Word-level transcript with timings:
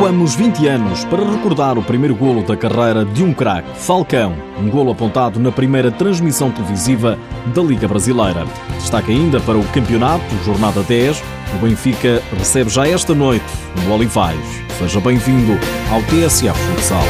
Recuamos 0.00 0.34
20 0.34 0.66
anos 0.66 1.04
para 1.04 1.22
recordar 1.22 1.76
o 1.76 1.82
primeiro 1.82 2.14
golo 2.14 2.42
da 2.42 2.56
carreira 2.56 3.04
de 3.04 3.22
um 3.22 3.34
craque, 3.34 3.68
Falcão, 3.78 4.34
um 4.58 4.70
golo 4.70 4.92
apontado 4.92 5.38
na 5.38 5.52
primeira 5.52 5.90
transmissão 5.90 6.50
televisiva 6.50 7.18
da 7.54 7.60
Liga 7.60 7.86
Brasileira. 7.86 8.46
Destaca 8.76 9.12
ainda 9.12 9.38
para 9.40 9.58
o 9.58 9.64
campeonato, 9.64 10.24
jornada 10.42 10.82
10, 10.82 11.22
o 11.54 11.58
Benfica 11.58 12.22
recebe 12.38 12.70
já 12.70 12.88
esta 12.88 13.14
noite 13.14 13.44
no 13.84 13.92
Olivais. 13.92 14.40
Seja 14.78 14.98
bem-vindo 15.00 15.52
ao 15.92 16.00
TSF 16.04 16.58
Futsal. 16.58 17.04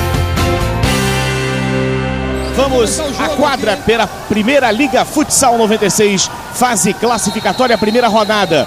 Vamos 2.57 2.99
à 3.21 3.29
quadra 3.37 3.77
pela 3.77 4.09
Primeira 4.09 4.69
Liga 4.73 5.05
Futsal 5.05 5.57
96, 5.57 6.29
fase 6.55 6.93
classificatória, 6.93 7.79
primeira 7.79 8.09
rodada. 8.09 8.67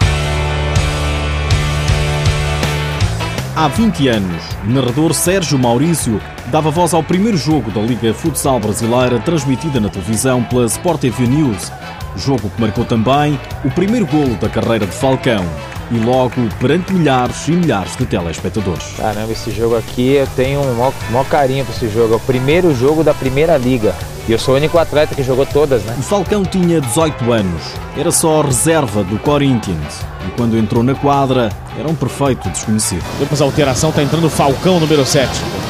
Há 3.55 3.67
20 3.67 4.07
anos, 4.07 4.41
o 4.63 4.71
narrador 4.71 5.13
Sérgio 5.13 5.59
Maurício 5.59 6.19
dava 6.47 6.71
voz 6.71 6.91
ao 6.91 7.03
primeiro 7.03 7.37
jogo 7.37 7.69
da 7.69 7.79
Liga 7.81 8.11
Futsal 8.11 8.59
Brasileira 8.59 9.19
transmitida 9.19 9.79
na 9.79 9.89
televisão 9.89 10.43
pela 10.43 10.65
Sport 10.65 11.01
TV 11.01 11.27
News. 11.27 11.71
Jogo 12.15 12.49
que 12.49 12.59
marcou 12.59 12.83
também 12.83 13.39
o 13.63 13.69
primeiro 13.69 14.07
golo 14.07 14.33
da 14.37 14.49
carreira 14.49 14.87
de 14.87 14.91
Falcão 14.93 15.45
e 15.91 15.99
logo 15.99 16.33
perante 16.59 16.93
milhares 16.93 17.47
e 17.47 17.51
milhares 17.51 17.95
de 17.95 18.07
telespectadores. 18.07 18.95
Caramba, 18.97 19.31
esse 19.31 19.51
jogo 19.51 19.77
aqui 19.77 20.13
eu 20.13 20.27
tenho 20.35 20.59
um 20.59 20.73
maior, 20.73 20.93
maior 21.11 21.25
carinho 21.25 21.63
para 21.63 21.75
esse 21.75 21.89
jogo. 21.89 22.13
É 22.13 22.17
o 22.17 22.21
primeiro 22.21 22.73
jogo 22.73 23.03
da 23.03 23.13
Primeira 23.13 23.55
Liga. 23.55 23.93
E 24.27 24.31
eu 24.31 24.39
sou 24.39 24.55
o 24.55 24.57
único 24.57 24.79
atleta 24.79 25.13
que 25.13 25.21
jogou 25.21 25.45
todas, 25.45 25.83
né? 25.83 25.95
O 25.99 26.01
Falcão 26.01 26.43
tinha 26.43 26.81
18 26.81 27.31
anos, 27.31 27.61
era 27.95 28.09
só 28.09 28.41
reserva 28.41 29.03
do 29.03 29.19
Corinthians 29.19 29.99
e 30.25 30.31
quando 30.31 30.57
entrou 30.57 30.81
na 30.81 30.95
quadra 30.95 31.51
era 31.77 31.87
um 31.87 31.95
perfeito 31.95 32.49
desconhecido. 32.49 33.03
Depois 33.19 33.41
a 33.41 33.45
alteração, 33.45 33.89
está 33.89 34.03
entrando 34.03 34.27
o 34.27 34.29
Falcão, 34.29 34.79
número 34.79 35.05
7. 35.05 35.29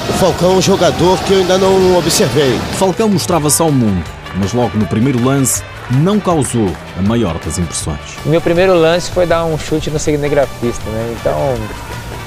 O 0.10 0.14
Falcão 0.14 0.54
é 0.54 0.56
um 0.56 0.62
jogador 0.62 1.18
que 1.24 1.34
eu 1.34 1.40
ainda 1.40 1.58
não 1.58 1.98
observei. 1.98 2.58
Falcão 2.78 3.10
mostrava-se 3.10 3.62
ao 3.62 3.72
mundo, 3.72 4.04
mas 4.36 4.54
logo 4.54 4.78
no 4.78 4.86
primeiro 4.86 5.24
lance 5.24 5.64
não 5.92 6.20
causou 6.20 6.72
a 6.98 7.02
maior 7.02 7.38
das 7.40 7.58
impressões. 7.58 8.00
O 8.26 8.30
meu 8.30 8.42
primeiro 8.42 8.74
lance 8.74 9.12
foi 9.12 9.26
dar 9.26 9.46
um 9.46 9.58
chute 9.58 9.90
no 9.90 10.00
cinegrafista, 10.00 10.90
né? 10.90 11.16
Então, 11.20 11.38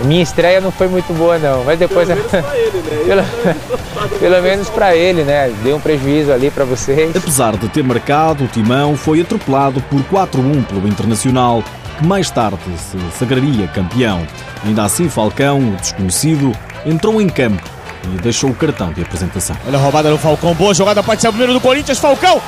minha 0.05 0.22
estreia 0.22 0.61
não 0.61 0.70
foi 0.70 0.88
muito 0.88 1.12
boa 1.14 1.38
não, 1.38 1.64
mas 1.64 1.78
depois 1.78 2.08
pelo 2.08 2.20
menos 2.20 2.28
para 2.30 2.55
ele, 2.56 2.83
né? 2.83 3.55
pelo, 3.94 4.18
pelo 4.18 4.42
menos 4.42 4.68
para 4.68 4.96
ele, 4.96 5.22
né? 5.22 5.52
Deu 5.62 5.77
um 5.77 5.80
prejuízo 5.80 6.33
ali 6.33 6.50
para 6.50 6.64
vocês. 6.64 7.16
Apesar 7.16 7.56
de 7.56 7.68
ter 7.68 7.83
marcado, 7.83 8.44
o 8.44 8.46
Timão 8.46 8.96
foi 8.96 9.20
atropelado 9.20 9.80
por 9.83 10.00
4-1 10.02 10.66
pelo 10.66 10.86
Internacional, 10.86 11.62
que 11.97 12.06
mais 12.06 12.30
tarde 12.30 12.58
se 12.78 12.98
sagraria 13.19 13.66
campeão. 13.69 14.27
Ainda 14.64 14.84
assim, 14.84 15.08
Falcão, 15.08 15.58
o 15.58 15.77
desconhecido, 15.77 16.52
entrou 16.84 17.20
em 17.20 17.28
campo 17.28 17.62
e 18.05 18.20
deixou 18.20 18.50
o 18.50 18.55
cartão 18.55 18.92
de 18.92 19.02
apresentação. 19.02 19.56
Olha 19.66 19.78
a 19.78 19.80
roubada 19.80 20.11
do 20.11 20.19
Falcão, 20.19 20.55
boa 20.55 20.74
jogada, 20.74 21.02
pode 21.02 21.20
ser 21.20 21.28
o 21.28 21.33
primeiro 21.33 21.52
do 21.52 21.61
Corinthians, 21.61 21.98
Falcão! 21.98 22.41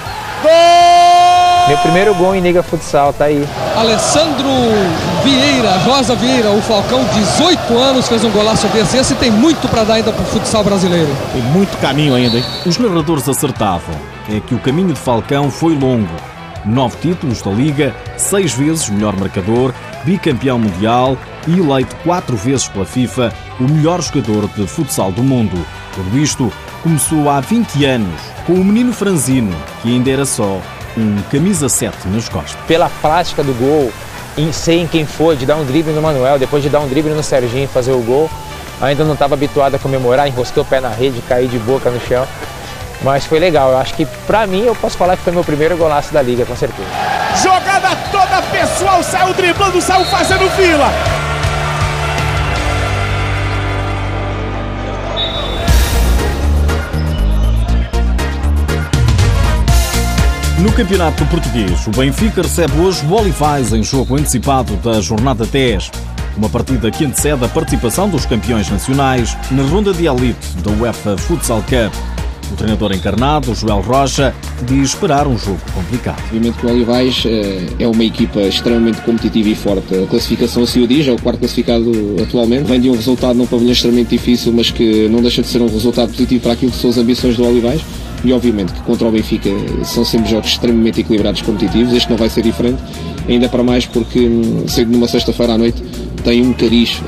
Gol! 0.42 1.68
Meu 1.68 1.76
primeiro 1.78 2.14
gol 2.14 2.34
em 2.34 2.40
Liga 2.40 2.62
Futsal, 2.62 3.12
tá 3.12 3.26
aí. 3.26 3.46
Alessandro 3.76 4.48
Vieira, 5.22 5.76
Rosa 5.84 6.14
Vieira, 6.14 6.50
o 6.50 6.62
Falcão, 6.62 7.04
18 7.12 7.76
anos, 7.76 8.08
fez 8.08 8.24
um 8.24 8.30
golaço 8.30 8.66
desse. 8.68 8.96
Esse 8.96 9.14
tem 9.16 9.30
muito 9.30 9.68
para 9.68 9.84
dar 9.84 9.94
ainda 9.94 10.10
pro 10.10 10.24
futsal 10.24 10.64
brasileiro. 10.64 11.14
Tem 11.32 11.42
muito 11.42 11.76
caminho 11.78 12.14
ainda, 12.14 12.38
hein? 12.38 12.44
Os 12.64 12.78
narradores 12.78 13.28
acertavam. 13.28 13.94
É 14.34 14.40
que 14.40 14.54
o 14.54 14.58
caminho 14.58 14.94
de 14.94 14.98
Falcão 14.98 15.50
foi 15.50 15.74
longo. 15.74 16.08
Nove 16.68 16.98
títulos 17.00 17.40
da 17.40 17.50
Liga, 17.50 17.96
seis 18.18 18.52
vezes 18.52 18.90
melhor 18.90 19.16
marcador, 19.16 19.72
bicampeão 20.04 20.58
mundial 20.58 21.16
e 21.46 21.58
eleito 21.58 21.96
quatro 22.04 22.36
vezes 22.36 22.68
pela 22.68 22.84
FIFA 22.84 23.32
o 23.58 23.62
melhor 23.62 24.02
jogador 24.02 24.46
de 24.48 24.66
futsal 24.66 25.10
do 25.10 25.22
mundo. 25.22 25.56
Tudo 25.94 26.18
isto 26.18 26.52
começou 26.82 27.30
há 27.30 27.40
20 27.40 27.84
anos 27.86 28.20
com 28.46 28.52
o 28.52 28.64
menino 28.64 28.92
franzino, 28.92 29.50
que 29.80 29.88
ainda 29.88 30.10
era 30.10 30.26
só 30.26 30.60
um 30.94 31.22
camisa 31.30 31.70
7 31.70 32.06
nas 32.08 32.28
costas. 32.28 32.58
Pela 32.66 32.90
plástica 33.00 33.42
do 33.42 33.54
gol, 33.54 33.90
sei 34.52 34.80
em 34.80 34.86
quem 34.86 35.06
foi, 35.06 35.36
de 35.36 35.46
dar 35.46 35.56
um 35.56 35.64
drible 35.64 35.94
no 35.94 36.02
Manuel, 36.02 36.38
depois 36.38 36.62
de 36.62 36.68
dar 36.68 36.80
um 36.80 36.88
drible 36.88 37.14
no 37.14 37.22
Serginho 37.22 37.64
e 37.64 37.66
fazer 37.66 37.92
o 37.92 38.02
gol, 38.02 38.30
ainda 38.78 39.04
não 39.04 39.14
estava 39.14 39.34
habituado 39.34 39.74
a 39.74 39.78
comemorar, 39.78 40.28
enrosquei 40.28 40.62
o 40.62 40.66
pé 40.66 40.80
na 40.80 40.90
rede, 40.90 41.22
caí 41.26 41.48
de 41.48 41.58
boca 41.58 41.90
no 41.90 41.98
chão. 41.98 42.26
Mas 43.02 43.24
foi 43.24 43.38
legal, 43.38 43.70
eu 43.70 43.78
acho 43.78 43.94
que 43.94 44.04
pra 44.26 44.46
mim 44.46 44.62
eu 44.62 44.74
posso 44.74 44.96
falar 44.96 45.16
que 45.16 45.22
foi 45.22 45.32
meu 45.32 45.44
primeiro 45.44 45.76
golaço 45.76 46.12
da 46.12 46.20
liga, 46.20 46.44
com 46.44 46.56
certeza. 46.56 46.88
Jogada 47.42 47.96
toda 48.10 48.42
pessoal, 48.50 49.02
saiu 49.02 49.32
driblando, 49.34 49.80
saiu 49.80 50.04
fazendo 50.06 50.48
fila. 50.50 50.92
No 60.58 60.72
Campeonato 60.72 61.24
Português, 61.26 61.86
o 61.86 61.90
Benfica 61.90 62.42
recebe 62.42 62.80
hoje 62.80 63.06
o 63.06 63.12
Olivais 63.12 63.72
em 63.72 63.80
jogo 63.80 64.16
antecipado 64.16 64.74
da 64.76 65.00
jornada 65.00 65.46
10. 65.46 65.92
Uma 66.36 66.48
partida 66.48 66.90
que 66.90 67.04
antecede 67.04 67.44
a 67.44 67.48
participação 67.48 68.08
dos 68.08 68.26
campeões 68.26 68.68
nacionais 68.68 69.36
na 69.52 69.62
ronda 69.62 69.92
de 69.92 70.06
elite 70.06 70.56
da 70.56 70.72
UEFA 70.72 71.16
Futsal 71.16 71.62
Cup. 71.62 72.17
O 72.52 72.56
treinador 72.56 72.92
encarnado, 72.92 73.54
Joel 73.54 73.80
Rocha, 73.80 74.34
diz 74.66 74.90
esperar 74.90 75.26
um 75.26 75.36
jogo 75.38 75.60
complicado. 75.74 76.20
Obviamente 76.24 76.58
que 76.58 76.66
o 76.66 76.70
Olivais 76.70 77.24
é 77.78 77.86
uma 77.86 78.04
equipa 78.04 78.40
extremamente 78.40 79.00
competitiva 79.02 79.48
e 79.48 79.54
forte. 79.54 79.94
A 79.94 80.06
classificação 80.06 80.62
assim 80.62 80.82
o 80.82 80.88
diz, 80.88 81.06
é 81.06 81.12
o 81.12 81.20
quarto 81.20 81.40
classificado 81.40 81.92
atualmente. 82.22 82.64
Vem 82.64 82.80
de 82.80 82.90
um 82.90 82.94
resultado 82.94 83.36
num 83.36 83.46
pavilhão 83.46 83.72
extremamente 83.72 84.10
difícil, 84.10 84.52
mas 84.52 84.70
que 84.70 85.08
não 85.08 85.20
deixa 85.20 85.42
de 85.42 85.48
ser 85.48 85.60
um 85.60 85.68
resultado 85.68 86.10
positivo 86.10 86.42
para 86.42 86.52
aquilo 86.52 86.72
que 86.72 86.78
são 86.78 86.90
as 86.90 86.98
ambições 86.98 87.36
do 87.36 87.44
Olivais. 87.44 87.82
E 88.24 88.32
obviamente 88.32 88.72
que 88.72 88.80
contra 88.80 89.06
o 89.06 89.12
Benfica 89.12 89.50
são 89.84 90.04
sempre 90.04 90.30
jogos 90.30 90.48
extremamente 90.48 91.00
equilibrados 91.00 91.42
competitivos. 91.42 91.92
Este 91.92 92.10
não 92.10 92.16
vai 92.16 92.28
ser 92.28 92.42
diferente, 92.42 92.82
ainda 93.28 93.48
para 93.48 93.62
mais 93.62 93.86
porque 93.86 94.18
hum, 94.18 94.64
sendo 94.66 94.90
numa 94.90 95.06
sexta-feira 95.06 95.52
à 95.52 95.58
noite 95.58 95.80
tem 96.24 96.42
um 96.44 96.52
cariz 96.52 97.00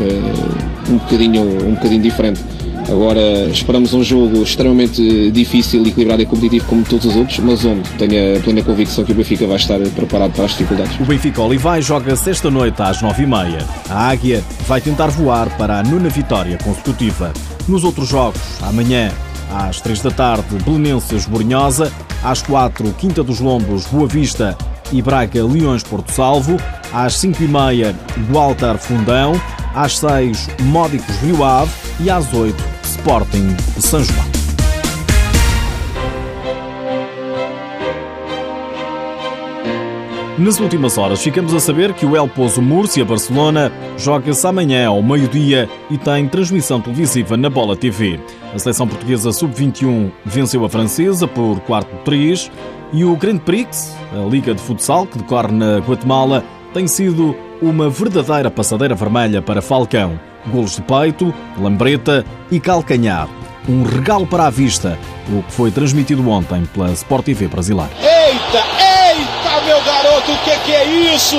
um 0.88 0.98
bocadinho, 0.98 1.42
um 1.66 1.74
bocadinho 1.74 2.02
diferente. 2.02 2.40
Agora 2.88 3.48
esperamos 3.50 3.92
um 3.92 4.02
jogo 4.02 4.42
extremamente 4.42 5.30
difícil, 5.30 5.86
equilibrado 5.86 6.22
e 6.22 6.26
competitivo 6.26 6.66
como 6.66 6.84
todos 6.84 7.06
os 7.06 7.16
outros, 7.16 7.38
mas 7.38 7.64
onde 7.64 7.88
tenho 7.90 8.36
a 8.36 8.40
plena 8.40 8.62
convicção 8.62 9.04
que 9.04 9.12
o 9.12 9.14
Benfica 9.14 9.46
vai 9.46 9.56
estar 9.56 9.78
preparado 9.94 10.32
para 10.32 10.44
as 10.44 10.52
dificuldades. 10.52 10.98
O 10.98 11.04
Benfica 11.04 11.42
Olivais 11.42 11.84
joga 11.84 12.16
sexta-noite 12.16 12.80
às 12.82 13.00
nove 13.00 13.22
e 13.22 13.26
meia. 13.26 13.64
A 13.88 14.08
Águia 14.08 14.42
vai 14.66 14.80
tentar 14.80 15.08
voar 15.08 15.48
para 15.56 15.78
a 15.78 15.82
nona 15.82 16.08
vitória 16.08 16.58
consecutiva. 16.58 17.32
Nos 17.68 17.84
outros 17.84 18.08
jogos, 18.08 18.40
amanhã 18.62 19.12
às 19.52 19.80
três 19.80 20.00
da 20.00 20.10
tarde, 20.10 20.56
Belenenses 20.64 21.26
Borinhosa, 21.26 21.92
às 22.22 22.42
quatro, 22.42 22.92
Quinta 22.98 23.22
dos 23.22 23.40
Lombos, 23.40 23.86
Boa 23.86 24.06
Vista 24.06 24.56
e 24.92 25.02
Braga 25.02 25.44
Leões 25.44 25.82
Porto 25.82 26.12
Salvo, 26.12 26.56
às 26.92 27.14
cinco 27.16 27.42
e 27.42 27.48
meia, 27.48 27.94
Gualtar 28.30 28.78
Fundão, 28.78 29.32
às 29.74 29.98
seis, 29.98 30.48
Módicos 30.62 31.16
Rio 31.16 31.44
Ave 31.44 31.70
e 32.00 32.10
às 32.10 32.32
oito, 32.32 32.62
Sporting 33.00 33.56
São 33.78 34.04
João. 34.04 34.26
Nas 40.38 40.60
últimas 40.60 40.98
horas, 40.98 41.22
ficamos 41.22 41.54
a 41.54 41.60
saber 41.60 41.94
que 41.94 42.04
o 42.04 42.14
El 42.14 42.28
Pozo 42.28 42.60
Múrcia 42.60 43.02
Barcelona 43.02 43.72
joga-se 43.96 44.46
amanhã 44.46 44.88
ao 44.88 45.02
meio-dia 45.02 45.66
e 45.90 45.96
tem 45.96 46.28
transmissão 46.28 46.78
televisiva 46.78 47.38
na 47.38 47.48
Bola 47.48 47.74
TV. 47.74 48.20
A 48.54 48.58
seleção 48.58 48.86
portuguesa 48.86 49.32
sub-21 49.32 50.10
venceu 50.26 50.62
a 50.66 50.68
francesa 50.68 51.26
por 51.26 51.58
4-3 51.60 52.50
e 52.92 53.02
o 53.02 53.16
Grand 53.16 53.38
Prix, 53.38 53.96
a 54.12 54.28
liga 54.28 54.54
de 54.54 54.60
futsal 54.60 55.06
que 55.06 55.16
decorre 55.16 55.52
na 55.52 55.78
Guatemala, 55.78 56.44
tem 56.74 56.86
sido 56.86 57.34
uma 57.60 57.90
verdadeira 57.90 58.50
passadeira 58.50 58.94
vermelha 58.94 59.42
para 59.42 59.60
Falcão. 59.62 60.18
Golos 60.46 60.76
de 60.76 60.82
peito, 60.82 61.34
lambreta 61.58 62.24
e 62.50 62.58
calcanhar. 62.58 63.28
Um 63.68 63.82
regalo 63.82 64.26
para 64.26 64.46
a 64.46 64.50
vista, 64.50 64.98
o 65.28 65.42
que 65.42 65.52
foi 65.52 65.70
transmitido 65.70 66.28
ontem 66.28 66.64
pela 66.72 66.90
Sport 66.92 67.26
TV 67.26 67.46
brasileira. 67.46 67.90
Eita, 68.00 68.64
eita, 69.08 69.64
meu 69.66 69.80
garoto, 69.82 70.32
o 70.32 70.38
que, 70.38 70.58
que 70.64 70.72
é 70.72 70.84
isso? 71.14 71.36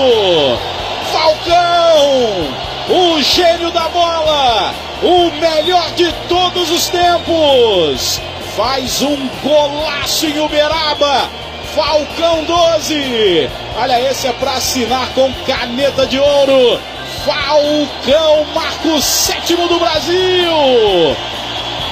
Falcão, 1.11 2.47
o 2.89 3.21
gênio 3.21 3.71
da 3.71 3.89
bola, 3.89 4.73
o 5.01 5.31
melhor 5.39 5.91
de 5.95 6.13
todos 6.29 6.69
os 6.69 6.87
tempos, 6.87 8.21
faz 8.55 9.01
um 9.01 9.27
golaço 9.43 10.27
em 10.27 10.39
Uberaba. 10.39 11.27
Falcão 11.75 12.43
12. 12.43 13.49
Olha, 13.77 14.11
esse 14.11 14.27
é 14.27 14.33
para 14.33 14.53
assinar 14.53 15.07
com 15.13 15.31
caneta 15.45 16.05
de 16.05 16.19
ouro. 16.19 16.79
Falcão 17.25 18.45
marca 18.53 18.87
o 18.89 19.01
sétimo 19.01 19.67
do 19.67 19.79
Brasil. 19.79 21.15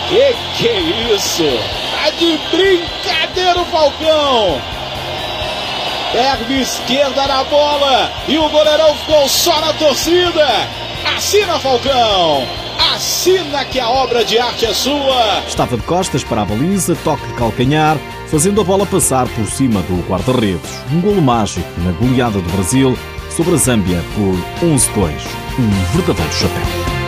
Que 0.09 0.35
que 0.57 0.67
é 0.67 0.79
isso? 1.13 1.43
Tá 1.91 2.09
de 2.11 2.37
brincadeira 2.51 3.61
o 3.61 3.65
Falcão. 3.65 4.61
Perna 6.11 6.61
esquerda 6.61 7.27
na 7.27 7.43
bola 7.43 8.11
e 8.27 8.37
o 8.37 8.49
goleirão 8.49 8.95
ficou 8.95 9.29
só 9.29 9.61
na 9.61 9.73
torcida. 9.73 10.47
Assina 11.15 11.59
Falcão. 11.59 12.47
assina 12.95 13.63
que 13.65 13.79
a 13.79 13.87
obra 13.89 14.25
de 14.25 14.39
arte 14.39 14.65
é 14.65 14.73
sua. 14.73 15.43
Estava 15.47 15.77
de 15.77 15.83
costas 15.83 16.23
para 16.23 16.41
a 16.41 16.45
baliza, 16.45 16.97
toque 17.03 17.27
de 17.27 17.33
calcanhar, 17.33 17.97
fazendo 18.29 18.61
a 18.61 18.63
bola 18.63 18.85
passar 18.85 19.27
por 19.29 19.45
cima 19.47 19.81
do 19.81 20.07
guarda-redes. 20.07 20.69
Um 20.91 21.01
golo 21.01 21.21
mágico 21.21 21.67
na 21.81 21.91
goleada 21.93 22.39
do 22.39 22.49
Brasil 22.51 22.95
sobre 23.29 23.55
a 23.55 23.57
Zâmbia 23.57 24.01
por 24.15 24.35
11-2. 24.65 25.11
Um 25.57 25.97
verdadeiro 25.97 26.33
chapéu. 26.33 26.98